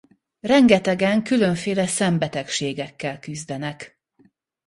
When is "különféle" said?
1.23-1.87